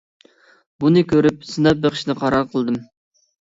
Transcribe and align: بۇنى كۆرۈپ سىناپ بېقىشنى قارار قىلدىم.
بۇنى 0.83 1.03
كۆرۈپ 1.11 1.45
سىناپ 1.49 1.85
بېقىشنى 1.85 2.17
قارار 2.23 2.49
قىلدىم. 2.55 2.81